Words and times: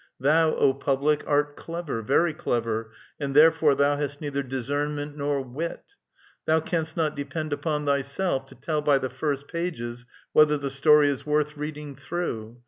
Thou, 0.19 0.55
O 0.55 0.73
public, 0.73 1.23
art 1.27 1.55
clever, 1.55 2.01
very 2.01 2.33
clever, 2.33 2.91
and 3.19 3.35
therefore 3.35 3.75
thou 3.75 3.97
hast 3.97 4.19
neither 4.19 4.41
discernment 4.41 5.15
nor 5.15 5.43
wit. 5.43 5.83
Thou 6.47 6.59
canst 6.59 6.97
not 6.97 7.15
depend 7.15 7.53
upon 7.53 7.85
thyself 7.85 8.47
to 8.47 8.55
tell 8.55 8.81
by 8.81 8.97
the 8.97 9.11
first 9.11 9.47
pages 9.47 10.07
whether 10.33 10.57
the 10.57 10.71
story 10.71 11.07
is 11.07 11.27
worth 11.27 11.55
reading 11.55 11.95
through. 11.95 12.59